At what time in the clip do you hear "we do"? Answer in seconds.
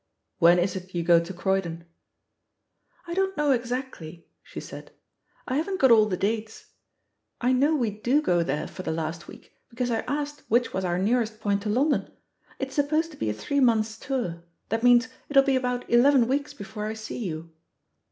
7.75-8.19